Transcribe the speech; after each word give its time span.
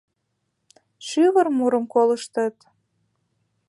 Шӱвыр 1.07 1.47
мурым 1.57 1.85
колыштыт. 1.93 2.55